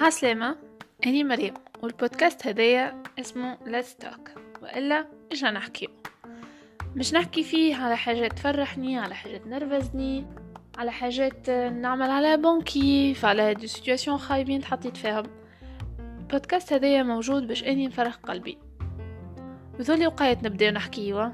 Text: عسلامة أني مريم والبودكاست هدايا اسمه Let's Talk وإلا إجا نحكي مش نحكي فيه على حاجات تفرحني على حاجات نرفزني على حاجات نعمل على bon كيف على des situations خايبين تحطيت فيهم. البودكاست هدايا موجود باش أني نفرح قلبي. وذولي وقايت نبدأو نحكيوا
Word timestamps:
عسلامة 0.00 0.56
أني 1.06 1.24
مريم 1.24 1.54
والبودكاست 1.82 2.46
هدايا 2.46 3.02
اسمه 3.20 3.56
Let's 3.56 4.04
Talk 4.04 4.38
وإلا 4.62 5.06
إجا 5.32 5.50
نحكي 5.50 5.88
مش 6.96 7.14
نحكي 7.14 7.42
فيه 7.42 7.76
على 7.76 7.96
حاجات 7.96 8.32
تفرحني 8.32 8.98
على 8.98 9.14
حاجات 9.14 9.46
نرفزني 9.46 10.26
على 10.78 10.92
حاجات 10.92 11.50
نعمل 11.50 12.10
على 12.10 12.36
bon 12.36 12.80
كيف 12.80 13.24
على 13.24 13.54
des 13.54 13.66
situations 13.66 14.18
خايبين 14.18 14.60
تحطيت 14.60 14.96
فيهم. 14.96 15.24
البودكاست 16.18 16.72
هدايا 16.72 17.02
موجود 17.02 17.46
باش 17.46 17.64
أني 17.64 17.86
نفرح 17.86 18.14
قلبي. 18.14 18.58
وذولي 19.78 20.06
وقايت 20.06 20.44
نبدأو 20.44 20.70
نحكيوا 20.70 21.28